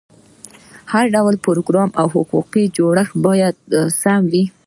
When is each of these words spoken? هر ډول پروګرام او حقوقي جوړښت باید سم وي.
هر 0.91 1.05
ډول 1.15 1.35
پروګرام 1.45 1.89
او 2.01 2.07
حقوقي 2.15 2.63
جوړښت 2.77 3.13
باید 3.25 3.55
سم 4.01 4.21
وي. 4.31 4.43